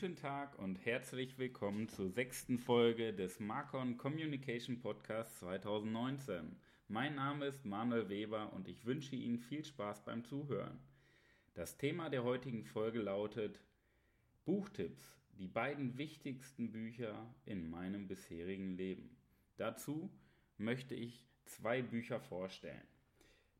[0.00, 6.54] Guten Tag und herzlich willkommen zur sechsten Folge des Marcon Communication Podcast 2019.
[6.86, 10.78] Mein Name ist Manuel Weber und ich wünsche Ihnen viel Spaß beim Zuhören.
[11.54, 13.60] Das Thema der heutigen Folge lautet
[14.44, 19.16] Buchtipps, die beiden wichtigsten Bücher in meinem bisherigen Leben.
[19.56, 20.12] Dazu
[20.58, 22.86] möchte ich zwei Bücher vorstellen.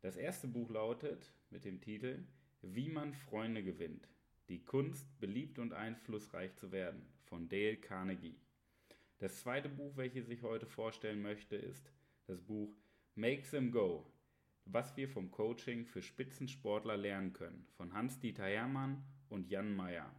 [0.03, 2.23] Das erste Buch lautet mit dem Titel
[2.63, 4.09] Wie man Freunde gewinnt
[4.49, 8.41] die Kunst, beliebt und einflussreich zu werden von Dale Carnegie.
[9.19, 11.93] Das zweite Buch, welches ich heute vorstellen möchte, ist
[12.27, 12.75] das Buch
[13.15, 14.11] Make Them Go,
[14.65, 20.15] was wir vom Coaching für Spitzensportler lernen können von Hans-Dieter Hermann und Jan Meyer.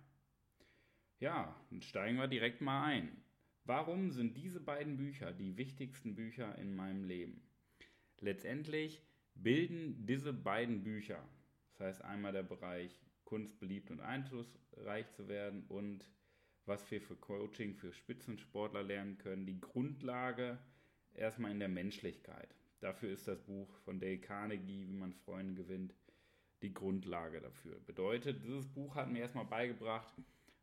[1.19, 3.23] Ja, dann steigen wir direkt mal ein.
[3.65, 7.41] Warum sind diese beiden Bücher die wichtigsten Bücher in meinem Leben?
[8.19, 9.01] Letztendlich
[9.35, 11.23] bilden diese beiden Bücher,
[11.71, 16.09] das heißt einmal der Bereich Kunst beliebt und einflussreich zu werden und
[16.65, 19.45] was wir für Coaching für Spitzensportler lernen können.
[19.45, 20.57] Die Grundlage
[21.13, 22.55] erstmal in der Menschlichkeit.
[22.79, 25.93] Dafür ist das Buch von Dale Carnegie, wie man Freunde gewinnt,
[26.63, 27.79] die Grundlage dafür.
[27.81, 30.11] Bedeutet, dieses Buch hat mir erstmal beigebracht,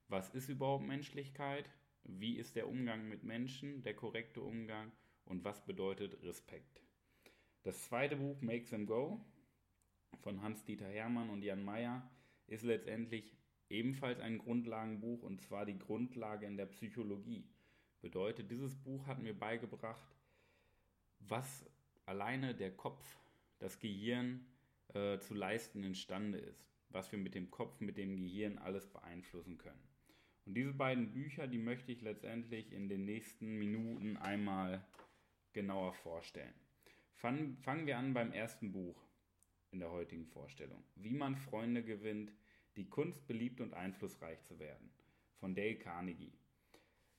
[0.08, 1.70] was ist überhaupt Menschlichkeit,
[2.02, 4.90] wie ist der Umgang mit Menschen, der korrekte Umgang
[5.24, 6.82] und was bedeutet Respekt.
[7.62, 9.24] Das zweite Buch, Make Them Go,
[10.22, 12.10] von Hans-Dieter Hermann und Jan Meyer,
[12.46, 13.36] ist letztendlich
[13.68, 17.48] ebenfalls ein Grundlagenbuch und zwar die Grundlage in der Psychologie.
[18.00, 20.16] Bedeutet, dieses Buch hat mir beigebracht,
[21.18, 21.64] was
[22.04, 23.04] alleine der Kopf,
[23.58, 24.46] das Gehirn
[24.94, 29.58] äh, zu leisten imstande ist, was wir mit dem Kopf, mit dem Gehirn alles beeinflussen
[29.58, 29.82] können.
[30.44, 34.86] Und diese beiden Bücher, die möchte ich letztendlich in den nächsten Minuten einmal
[35.52, 36.54] genauer vorstellen.
[37.14, 39.05] Fangen, fangen wir an beim ersten Buch
[39.70, 40.82] in der heutigen Vorstellung.
[40.94, 42.32] Wie man Freunde gewinnt,
[42.76, 44.90] die Kunst beliebt und einflussreich zu werden.
[45.40, 46.32] Von Dale Carnegie.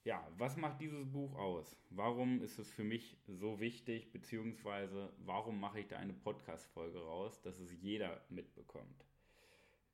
[0.03, 1.75] Ja, was macht dieses Buch aus?
[1.89, 7.41] Warum ist es für mich so wichtig, beziehungsweise warum mache ich da eine Podcast-Folge raus,
[7.41, 9.05] dass es jeder mitbekommt?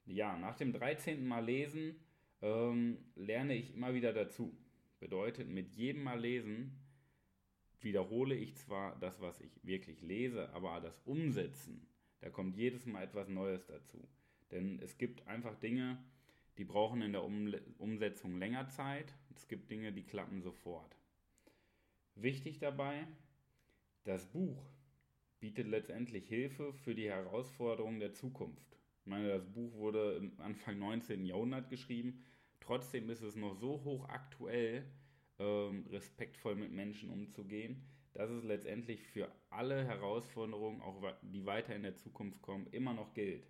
[0.05, 1.25] Ja, nach dem 13.
[1.25, 1.95] Mal lesen
[2.43, 4.55] ähm, lerne ich immer wieder dazu.
[4.99, 6.79] Bedeutet, mit jedem Mal lesen
[7.81, 11.87] wiederhole ich zwar das, was ich wirklich lese, aber das Umsetzen
[12.23, 14.01] da kommt jedes Mal etwas Neues dazu.
[14.49, 16.01] Denn es gibt einfach Dinge,
[16.57, 19.13] die brauchen in der um Umsetzung länger Zeit.
[19.35, 20.95] Es gibt Dinge, die klappen sofort.
[22.15, 23.05] Wichtig dabei,
[24.05, 24.63] das Buch
[25.41, 28.77] bietet letztendlich Hilfe für die Herausforderungen der Zukunft.
[29.01, 31.25] Ich meine, das Buch wurde im Anfang 19.
[31.25, 32.23] Jahrhundert geschrieben.
[32.61, 34.85] Trotzdem ist es noch so hoch aktuell,
[35.39, 41.83] ähm, respektvoll mit Menschen umzugehen, dass es letztendlich für alle Herausforderungen, auch die weiter in
[41.83, 43.47] der Zukunft kommen, immer noch gilt.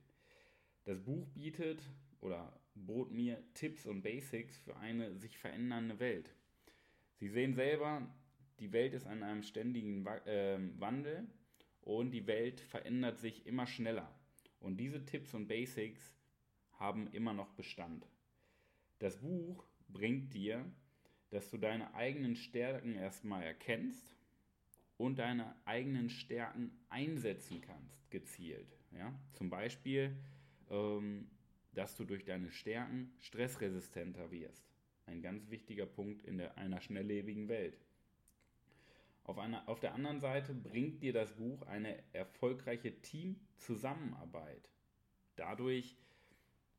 [0.85, 1.81] Das Buch bietet
[2.21, 6.33] oder bot mir Tipps und Basics für eine sich verändernde Welt.
[7.15, 8.07] Sie sehen selber,
[8.59, 11.27] die Welt ist an einem ständigen ähm, Wandel
[11.81, 14.13] und die Welt verändert sich immer schneller.
[14.59, 16.15] Und diese Tipps und Basics
[16.79, 18.07] haben immer noch Bestand.
[18.99, 20.65] Das Buch bringt dir,
[21.29, 24.15] dass du deine eigenen Stärken erstmal erkennst
[25.03, 28.77] und deine eigenen Stärken einsetzen kannst, gezielt.
[28.97, 29.13] Ja?
[29.33, 30.15] Zum Beispiel,
[30.69, 31.27] ähm,
[31.73, 34.63] dass du durch deine Stärken stressresistenter wirst.
[35.05, 37.77] Ein ganz wichtiger Punkt in der, einer schnelllebigen Welt.
[39.25, 44.69] Auf, einer, auf der anderen Seite bringt dir das Buch eine erfolgreiche Teamzusammenarbeit.
[45.35, 45.97] Dadurch,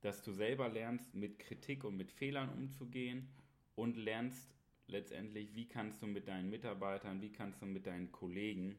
[0.00, 3.28] dass du selber lernst, mit Kritik und mit Fehlern umzugehen
[3.74, 4.54] und lernst
[4.86, 8.76] letztendlich, wie kannst du mit deinen Mitarbeitern, wie kannst du mit deinen Kollegen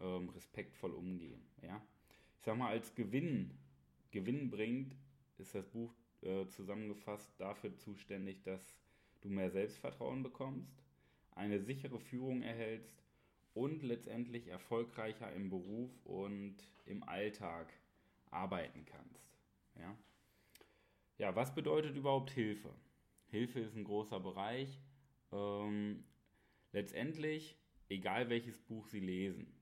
[0.00, 1.42] ähm, respektvoll umgehen.
[1.62, 1.82] Ja?
[2.38, 3.50] Ich sag mal, als Gewinn,
[4.10, 4.96] Gewinn bringt,
[5.38, 5.92] ist das Buch
[6.22, 8.76] äh, zusammengefasst dafür zuständig, dass
[9.20, 10.82] du mehr Selbstvertrauen bekommst,
[11.32, 13.02] eine sichere Führung erhältst
[13.54, 17.72] und letztendlich erfolgreicher im Beruf und im Alltag
[18.30, 19.38] arbeiten kannst.
[19.76, 19.96] Ja,
[21.18, 22.74] ja was bedeutet überhaupt Hilfe?
[23.28, 24.80] Hilfe ist ein großer Bereich.
[25.34, 26.04] Ähm,
[26.72, 27.58] letztendlich,
[27.88, 29.52] egal welches Buch Sie lesen,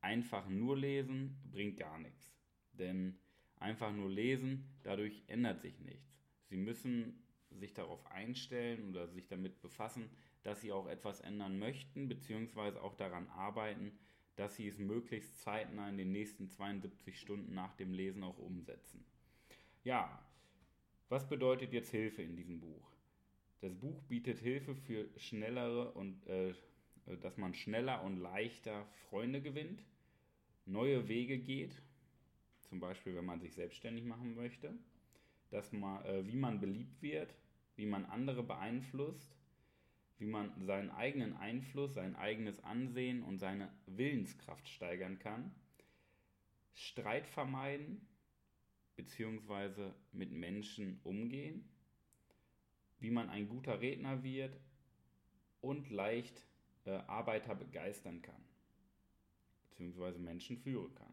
[0.00, 2.32] einfach nur lesen bringt gar nichts.
[2.72, 3.18] Denn
[3.56, 6.22] einfach nur lesen, dadurch ändert sich nichts.
[6.44, 10.08] Sie müssen sich darauf einstellen oder sich damit befassen,
[10.42, 13.98] dass Sie auch etwas ändern möchten, beziehungsweise auch daran arbeiten,
[14.36, 19.04] dass Sie es möglichst zeitnah in den nächsten 72 Stunden nach dem Lesen auch umsetzen.
[19.82, 20.24] Ja,
[21.08, 22.97] was bedeutet jetzt Hilfe in diesem Buch?
[23.60, 26.54] Das Buch bietet Hilfe für schnellere und äh,
[27.22, 29.82] dass man schneller und leichter Freunde gewinnt,
[30.66, 31.80] neue Wege geht,
[32.62, 34.74] zum Beispiel wenn man sich selbstständig machen möchte,
[35.50, 37.34] dass man, äh, wie man beliebt wird,
[37.76, 39.34] wie man andere beeinflusst,
[40.18, 45.54] wie man seinen eigenen Einfluss, sein eigenes Ansehen und seine Willenskraft steigern kann,
[46.74, 48.06] Streit vermeiden
[48.96, 49.92] bzw.
[50.12, 51.68] mit Menschen umgehen,
[53.00, 54.58] wie man ein guter Redner wird
[55.60, 56.44] und leicht
[56.84, 58.42] äh, Arbeiter begeistern kann
[59.70, 60.18] bzw.
[60.18, 61.12] Menschen führen kann.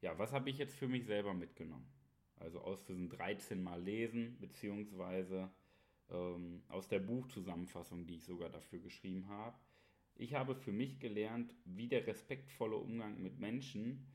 [0.00, 1.88] Ja, was habe ich jetzt für mich selber mitgenommen?
[2.36, 5.48] Also aus diesen 13 Mal lesen bzw
[6.10, 9.56] ähm, aus der Buchzusammenfassung, die ich sogar dafür geschrieben habe.
[10.16, 14.06] Ich habe für mich gelernt, wie der respektvolle Umgang mit Menschen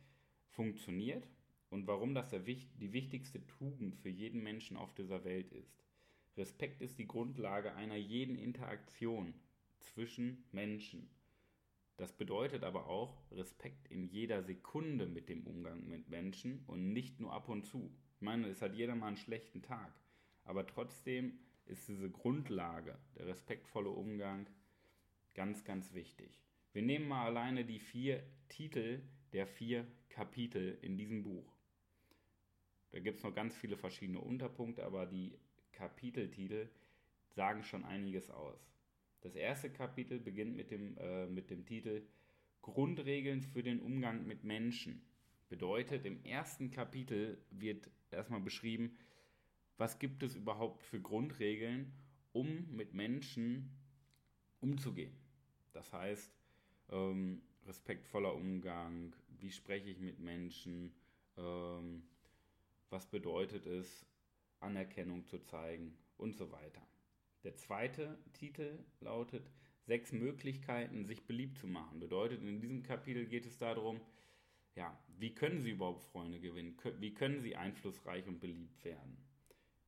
[0.50, 1.28] funktioniert
[1.70, 5.84] und warum das die wichtigste Tugend für jeden Menschen auf dieser Welt ist.
[6.36, 9.34] Respekt ist die Grundlage einer jeden Interaktion
[9.80, 11.10] zwischen Menschen.
[11.98, 17.20] Das bedeutet aber auch Respekt in jeder Sekunde mit dem Umgang mit Menschen und nicht
[17.20, 17.96] nur ab und zu.
[18.16, 19.94] Ich meine, es hat jeder mal einen schlechten Tag,
[20.44, 24.48] aber trotzdem ist diese Grundlage, der respektvolle Umgang,
[25.36, 26.42] ganz, ganz wichtig.
[26.74, 29.02] Wir nehmen mal alleine die vier Titel
[29.34, 31.56] der vier Kapitel in diesem Buch.
[32.92, 35.38] Da gibt es noch ganz viele verschiedene Unterpunkte, aber die
[35.74, 36.70] Kapiteltitel
[37.36, 38.74] sagen schon einiges aus.
[39.22, 42.04] Das erste Kapitel beginnt mit dem, äh, mit dem Titel
[42.62, 45.02] Grundregeln für den Umgang mit Menschen.
[45.50, 48.98] Bedeutet, im ersten Kapitel wird erstmal beschrieben,
[49.78, 51.92] was gibt es überhaupt für Grundregeln,
[52.32, 53.70] um mit Menschen
[54.62, 55.16] umzugehen.
[55.74, 56.32] Das heißt,
[56.90, 60.94] ähm, respektvoller Umgang, wie spreche ich mit Menschen,
[61.38, 62.04] ähm,
[62.90, 64.06] was bedeutet es,
[64.64, 66.82] Anerkennung zu zeigen und so weiter.
[67.44, 69.52] Der zweite Titel lautet
[69.86, 72.00] Sechs Möglichkeiten, sich beliebt zu machen.
[72.00, 74.00] Bedeutet, in diesem Kapitel geht es darum,
[74.76, 76.78] ja, wie können Sie überhaupt Freunde gewinnen?
[77.00, 79.18] Wie können Sie einflussreich und beliebt werden?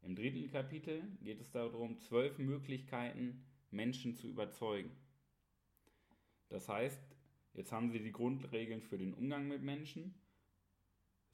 [0.01, 4.91] Im dritten Kapitel geht es darum, zwölf Möglichkeiten, Menschen zu überzeugen.
[6.49, 6.99] Das heißt,
[7.53, 10.13] jetzt haben Sie die Grundregeln für den Umgang mit Menschen.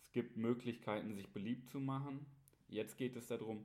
[0.01, 2.25] Es gibt Möglichkeiten, sich beliebt zu machen.
[2.71, 3.63] Jetzt geht es darum,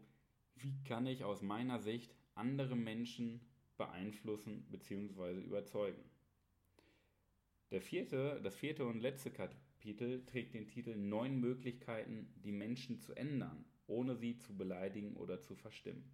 [0.56, 3.40] wie kann ich aus meiner Sicht andere Menschen
[3.78, 5.40] beeinflussen bzw.
[5.40, 6.02] überzeugen.
[7.70, 13.14] Der vierte, das vierte und letzte Kapitel trägt den Titel Neun Möglichkeiten, die Menschen zu
[13.14, 16.04] ändern ohne sie zu beleidigen oder zu verstimmen.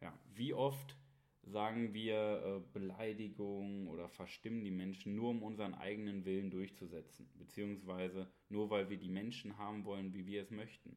[0.00, 0.96] Ja, wie oft
[1.42, 8.30] sagen wir äh, Beleidigungen oder verstimmen die Menschen nur um unseren eigenen Willen durchzusetzen, beziehungsweise
[8.48, 10.96] nur weil wir die Menschen haben wollen, wie wir es möchten.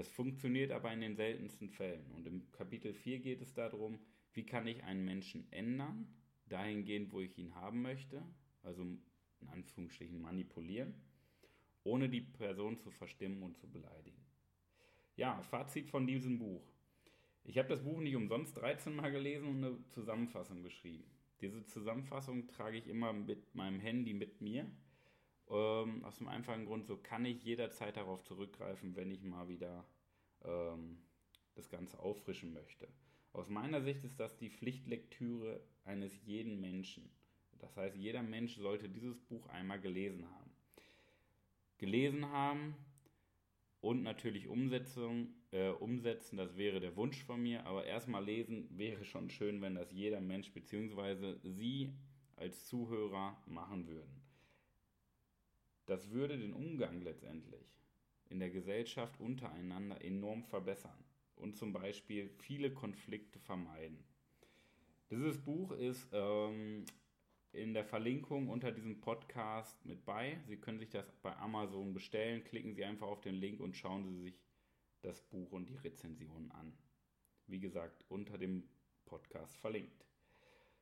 [0.00, 2.10] Das funktioniert aber in den seltensten Fällen.
[2.12, 3.98] Und im Kapitel 4 geht es darum,
[4.32, 6.08] wie kann ich einen Menschen ändern,
[6.48, 8.24] dahingehend, wo ich ihn haben möchte,
[8.62, 9.02] also in
[9.48, 10.94] Anführungsstrichen manipulieren,
[11.84, 14.24] ohne die Person zu verstimmen und zu beleidigen.
[15.16, 16.64] Ja, Fazit von diesem Buch.
[17.44, 21.04] Ich habe das Buch nicht umsonst 13 Mal gelesen und eine Zusammenfassung geschrieben.
[21.42, 24.64] Diese Zusammenfassung trage ich immer mit meinem Handy mit mir.
[25.50, 29.84] Ähm, aus dem einfachen Grund, so kann ich jederzeit darauf zurückgreifen, wenn ich mal wieder
[30.44, 30.98] ähm,
[31.54, 32.88] das Ganze auffrischen möchte.
[33.32, 37.10] Aus meiner Sicht ist das die Pflichtlektüre eines jeden Menschen.
[37.58, 40.50] Das heißt, jeder Mensch sollte dieses Buch einmal gelesen haben.
[41.78, 42.74] Gelesen haben,
[43.80, 49.04] und natürlich Umsetzung, äh, umsetzen, das wäre der Wunsch von mir, aber erstmal lesen wäre
[49.04, 51.36] schon schön, wenn das jeder Mensch bzw.
[51.42, 51.94] Sie
[52.36, 54.20] als Zuhörer machen würden.
[55.90, 57.66] Das würde den Umgang letztendlich
[58.28, 61.04] in der Gesellschaft untereinander enorm verbessern
[61.34, 63.98] und zum Beispiel viele Konflikte vermeiden.
[65.10, 66.84] Dieses Buch ist ähm,
[67.50, 70.38] in der Verlinkung unter diesem Podcast mit bei.
[70.46, 72.44] Sie können sich das bei Amazon bestellen.
[72.44, 74.40] Klicken Sie einfach auf den Link und schauen Sie sich
[75.02, 76.72] das Buch und die Rezension an.
[77.48, 78.62] Wie gesagt, unter dem
[79.06, 80.06] Podcast verlinkt.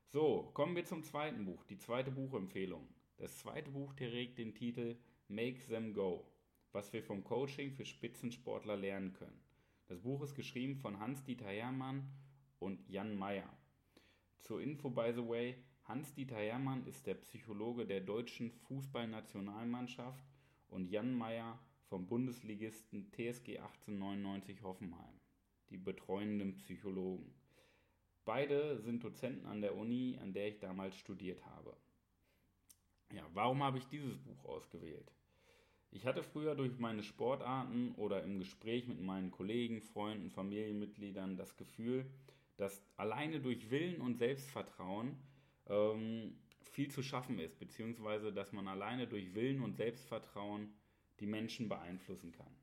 [0.08, 2.86] So, kommen wir zum zweiten Buch, die zweite Buchempfehlung.
[3.18, 4.96] Das zweite Buch trägt den Titel
[5.26, 6.24] Make Them Go,
[6.70, 9.40] was wir vom Coaching für Spitzensportler lernen können.
[9.88, 12.08] Das Buch ist geschrieben von Hans-Dieter Hermann
[12.60, 13.52] und Jan Meyer.
[14.38, 20.24] Zur Info, by the way, Hans-Dieter Hermann ist der Psychologe der deutschen Fußballnationalmannschaft
[20.68, 21.58] und Jan Meyer
[21.88, 25.20] vom Bundesligisten TSG 1899 Hoffenheim,
[25.70, 27.34] die betreuenden Psychologen.
[28.24, 31.76] Beide sind Dozenten an der Uni, an der ich damals studiert habe.
[33.12, 35.10] Ja, warum habe ich dieses Buch ausgewählt?
[35.90, 41.56] Ich hatte früher durch meine Sportarten oder im Gespräch mit meinen Kollegen, Freunden, Familienmitgliedern das
[41.56, 42.04] Gefühl,
[42.58, 45.16] dass alleine durch Willen und Selbstvertrauen
[45.66, 50.74] ähm, viel zu schaffen ist, beziehungsweise dass man alleine durch Willen und Selbstvertrauen
[51.20, 52.54] die Menschen beeinflussen kann.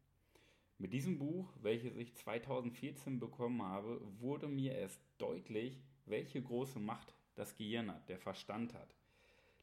[0.78, 7.16] Mit diesem Buch, welches ich 2014 bekommen habe, wurde mir erst deutlich, welche große Macht
[7.36, 8.96] das Gehirn hat, der Verstand hat.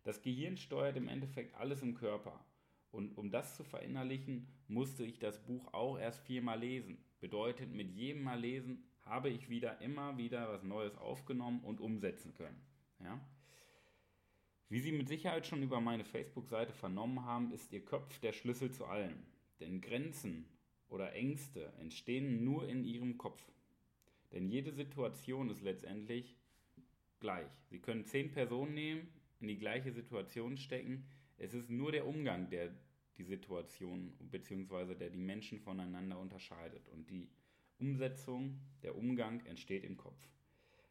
[0.04, 2.44] Das Gehirn steuert im Endeffekt alles im Körper.
[2.90, 6.98] Und um das zu verinnerlichen, musste ich das Buch auch erst viermal lesen.
[7.20, 12.34] Bedeutet, mit jedem Mal lesen habe ich wieder immer wieder was Neues aufgenommen und umsetzen
[12.34, 12.60] können.
[13.00, 13.20] Ja?
[14.68, 18.70] Wie Sie mit Sicherheit schon über meine Facebook-Seite vernommen haben, ist Ihr Kopf der Schlüssel
[18.72, 19.22] zu allem.
[19.60, 20.46] Denn Grenzen
[20.88, 23.42] oder Ängste entstehen nur in Ihrem Kopf.
[24.32, 26.36] Denn jede Situation ist letztendlich
[27.20, 27.50] gleich.
[27.70, 29.08] Sie können zehn Personen nehmen,
[29.42, 31.04] in die gleiche Situation stecken.
[31.36, 32.70] Es ist nur der Umgang, der
[33.18, 34.94] die Situation bzw.
[34.94, 36.88] der die Menschen voneinander unterscheidet.
[36.88, 37.28] Und die
[37.78, 40.18] Umsetzung, der Umgang entsteht im Kopf.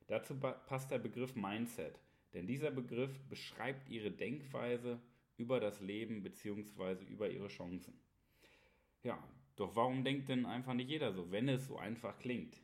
[0.08, 2.00] Dazu passt der Begriff Mindset,
[2.34, 5.02] denn dieser Begriff beschreibt ihre Denkweise
[5.38, 7.04] über das Leben bzw.
[7.06, 7.94] über ihre Chancen.
[9.04, 9.18] Ja,
[9.56, 12.62] doch warum denkt denn einfach nicht jeder so, wenn es so einfach klingt?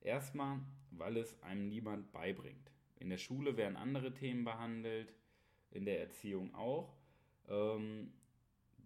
[0.00, 0.60] Erstmal,
[0.90, 2.70] weil es einem niemand beibringt.
[2.98, 5.12] In der Schule werden andere Themen behandelt,
[5.74, 6.96] in der Erziehung auch.
[7.48, 8.12] Ähm,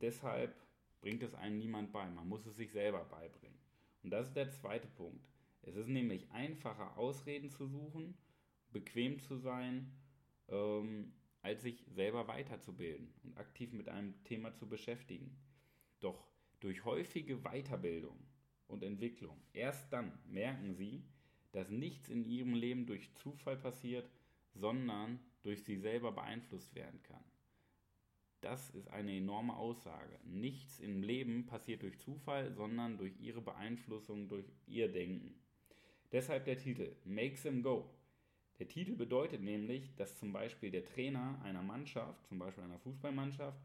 [0.00, 0.54] deshalb
[1.00, 2.08] bringt es einem niemand bei.
[2.08, 3.58] Man muss es sich selber beibringen.
[4.02, 5.28] Und das ist der zweite Punkt.
[5.62, 8.16] Es ist nämlich einfacher, Ausreden zu suchen,
[8.70, 9.92] bequem zu sein,
[10.48, 11.12] ähm,
[11.42, 15.36] als sich selber weiterzubilden und aktiv mit einem Thema zu beschäftigen.
[16.00, 16.28] Doch
[16.60, 18.18] durch häufige Weiterbildung
[18.68, 21.04] und Entwicklung, erst dann merken Sie,
[21.52, 24.10] dass nichts in Ihrem Leben durch Zufall passiert,
[24.54, 27.24] sondern durch Sie selber beeinflusst werden kann.
[28.40, 30.18] Das ist eine enorme Aussage.
[30.24, 35.34] Nichts im Leben passiert durch Zufall, sondern durch ihre Beeinflussung, durch ihr Denken.
[36.12, 37.90] Deshalb der Titel Make them go.
[38.58, 43.60] Der Titel bedeutet nämlich, dass zum Beispiel der Trainer einer Mannschaft, zum Beispiel einer Fußballmannschaft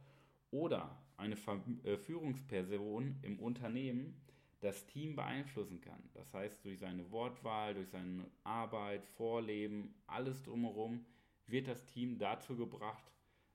[0.52, 1.36] oder eine
[1.84, 4.22] äh, Führungsperson im Unternehmen
[4.60, 6.02] das Team beeinflussen kann.
[6.14, 11.06] Das heißt, durch seine Wortwahl, durch seine Arbeit, Vorleben, alles drumherum
[11.52, 13.12] wird das Team dazu gebracht,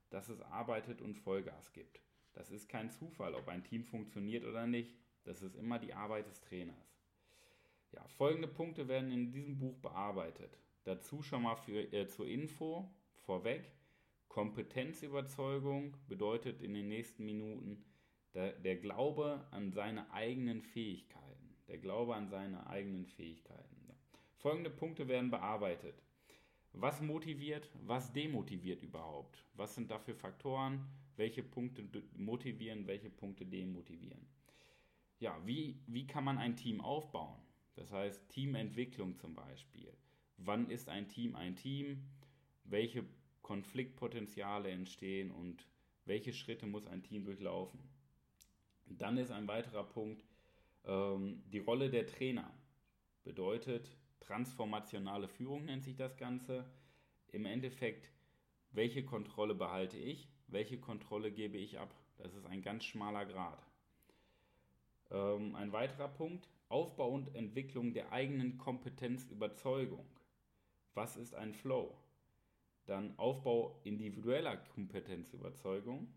[0.09, 2.01] dass es arbeitet und Vollgas gibt.
[2.33, 4.95] Das ist kein Zufall, ob ein Team funktioniert oder nicht.
[5.23, 6.97] Das ist immer die Arbeit des Trainers.
[7.91, 10.57] Ja, folgende Punkte werden in diesem Buch bearbeitet.
[10.83, 12.89] Dazu schon mal für, äh, zur Info
[13.25, 13.71] vorweg.
[14.27, 17.83] Kompetenzüberzeugung bedeutet in den nächsten Minuten
[18.33, 21.55] der, der Glaube an seine eigenen Fähigkeiten.
[21.67, 23.85] Der Glaube an seine eigenen Fähigkeiten.
[23.87, 23.95] Ja.
[24.35, 26.03] Folgende Punkte werden bearbeitet.
[26.79, 29.43] Was motiviert, was demotiviert überhaupt?
[29.55, 30.85] Was sind dafür Faktoren?
[31.15, 31.83] Welche Punkte
[32.15, 34.27] motivieren, welche Punkte demotivieren?
[35.17, 37.41] Ja, wie, wie kann man ein Team aufbauen?
[37.73, 39.91] Das heißt Teamentwicklung zum Beispiel.
[40.37, 42.03] Wann ist ein Team ein Team?
[42.63, 43.03] Welche
[43.41, 45.65] Konfliktpotenziale entstehen und
[46.05, 47.79] welche Schritte muss ein Team durchlaufen?
[48.85, 50.23] Dann ist ein weiterer Punkt
[50.85, 52.53] ähm, die Rolle der Trainer.
[53.23, 56.65] Bedeutet, transformationale Führung nennt sich das Ganze.
[57.29, 58.11] Im Endeffekt,
[58.71, 61.93] welche Kontrolle behalte ich, welche Kontrolle gebe ich ab.
[62.17, 63.61] Das ist ein ganz schmaler Grad.
[65.11, 70.05] Ähm, ein weiterer Punkt, Aufbau und Entwicklung der eigenen Kompetenzüberzeugung.
[70.93, 71.95] Was ist ein Flow?
[72.85, 76.07] Dann Aufbau individueller Kompetenzüberzeugung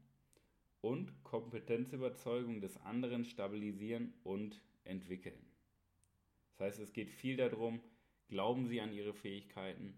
[0.80, 5.44] und Kompetenzüberzeugung des anderen stabilisieren und entwickeln.
[6.50, 7.80] Das heißt, es geht viel darum,
[8.30, 9.92] Glauben Sie an Ihre Fähigkeiten?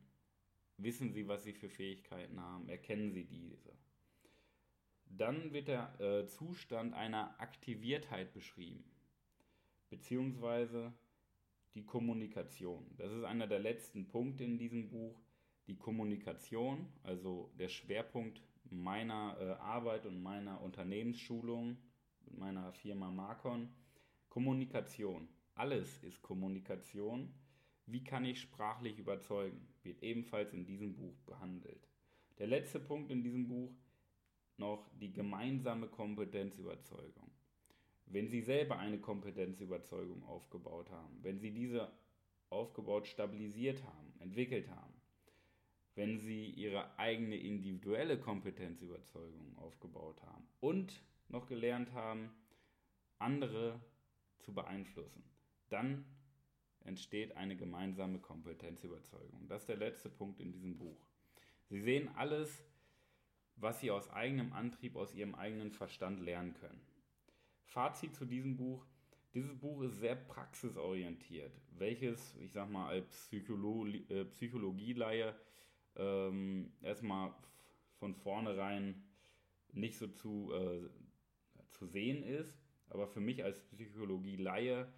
[0.78, 2.66] Wissen Sie, was Sie für Fähigkeiten haben?
[2.70, 3.76] Erkennen Sie diese?
[5.04, 8.84] Dann wird der äh, Zustand einer Aktiviertheit beschrieben,
[9.90, 10.94] beziehungsweise
[11.74, 12.86] die Kommunikation.
[12.96, 15.20] Das ist einer der letzten Punkte in diesem Buch.
[15.66, 21.76] Die Kommunikation, also der Schwerpunkt meiner äh, Arbeit und meiner Unternehmensschulung
[22.24, 23.68] mit meiner Firma Marcon.
[24.30, 25.28] Kommunikation.
[25.54, 27.34] Alles ist Kommunikation
[27.86, 29.68] wie kann ich sprachlich überzeugen?
[29.82, 31.88] Wird ebenfalls in diesem Buch behandelt.
[32.38, 33.72] Der letzte Punkt in diesem Buch
[34.56, 37.30] noch die gemeinsame Kompetenzüberzeugung.
[38.06, 41.90] Wenn Sie selber eine Kompetenzüberzeugung aufgebaut haben, wenn Sie diese
[42.50, 44.94] aufgebaut stabilisiert haben, entwickelt haben,
[45.94, 52.30] wenn Sie Ihre eigene individuelle Kompetenzüberzeugung aufgebaut haben und noch gelernt haben,
[53.18, 53.80] andere
[54.40, 55.24] zu beeinflussen,
[55.68, 56.04] dann
[56.84, 59.46] entsteht eine gemeinsame Kompetenzüberzeugung.
[59.48, 60.98] Das ist der letzte Punkt in diesem Buch.
[61.68, 62.62] Sie sehen alles,
[63.56, 66.80] was Sie aus eigenem Antrieb, aus Ihrem eigenen Verstand lernen können.
[67.64, 68.84] Fazit zu diesem Buch.
[69.34, 75.34] Dieses Buch ist sehr praxisorientiert, welches, ich sag mal, als Psycholo äh, Psychologieleihe
[75.96, 77.32] ähm, erstmal
[77.94, 79.02] von vornherein
[79.72, 80.88] nicht so zu, äh,
[81.70, 82.54] zu sehen ist.
[82.88, 84.92] aber für mich als Psychologie-Laie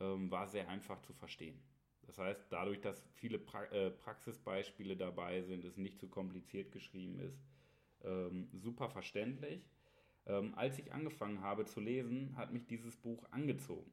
[0.00, 1.60] ähm, war sehr einfach zu verstehen.
[2.06, 7.18] Das heißt, dadurch, dass viele pra äh, Praxisbeispiele dabei sind, es nicht zu kompliziert geschrieben
[7.18, 7.42] ist,
[8.04, 9.68] ähm, super verständlich.
[10.26, 13.92] Ähm, als ich angefangen habe zu lesen, hat mich dieses Buch angezogen.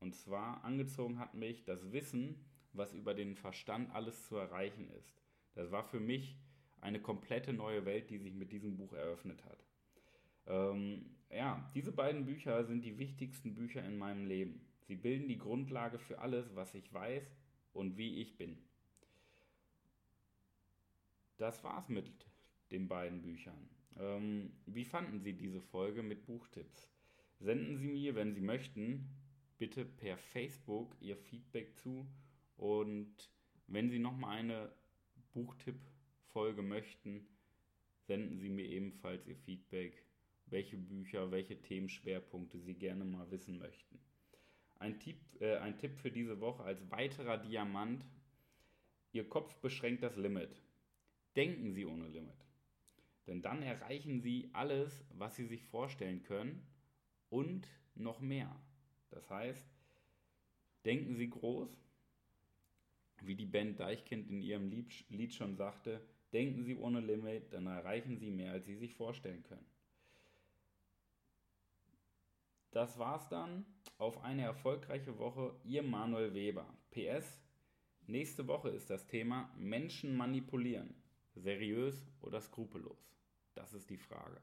[0.00, 5.20] Und zwar angezogen hat mich das Wissen, was über den Verstand alles zu erreichen ist.
[5.54, 6.38] Das war für mich
[6.80, 9.64] eine komplette neue Welt, die sich mit diesem Buch eröffnet hat.
[10.46, 14.67] Ähm, ja, diese beiden Bücher sind die wichtigsten Bücher in meinem Leben.
[14.88, 17.36] Sie bilden die Grundlage für alles, was ich weiß
[17.74, 18.56] und wie ich bin.
[21.36, 22.10] Das war's mit
[22.70, 23.68] den beiden Büchern.
[23.98, 26.90] Ähm, wie fanden Sie diese Folge mit Buchtipps?
[27.38, 29.08] Senden Sie mir, wenn Sie möchten,
[29.58, 32.06] bitte per Facebook Ihr Feedback zu
[32.56, 33.30] und
[33.66, 34.72] wenn Sie nochmal eine
[35.34, 37.28] Buchtipp-Folge möchten,
[38.06, 40.02] senden Sie mir ebenfalls Ihr Feedback,
[40.46, 44.00] welche Bücher, welche Themenschwerpunkte Sie gerne mal wissen möchten.
[44.78, 48.04] Ein Tipp, äh, ein Tipp für diese Woche als weiterer Diamant.
[49.12, 50.62] Ihr Kopf beschränkt das Limit.
[51.34, 52.46] Denken Sie ohne Limit.
[53.26, 56.66] Denn dann erreichen Sie alles, was Sie sich vorstellen können
[57.28, 58.54] und noch mehr.
[59.10, 59.68] Das heißt,
[60.84, 61.68] denken Sie groß,
[63.22, 64.70] wie die Band Deichkind in ihrem
[65.08, 66.00] Lied schon sagte,
[66.32, 69.66] denken Sie ohne Limit, dann erreichen Sie mehr, als Sie sich vorstellen können.
[72.70, 73.64] Das war's dann.
[73.96, 75.54] Auf eine erfolgreiche Woche.
[75.64, 76.66] Ihr Manuel Weber.
[76.90, 77.40] PS.
[78.06, 80.94] Nächste Woche ist das Thema Menschen manipulieren.
[81.34, 83.10] Seriös oder skrupellos?
[83.54, 84.40] Das ist die Frage.